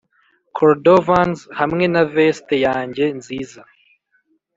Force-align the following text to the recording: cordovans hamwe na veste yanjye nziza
cordovans 0.55 1.39
hamwe 1.59 1.85
na 1.93 2.03
veste 2.15 2.55
yanjye 2.65 3.05
nziza 3.17 3.61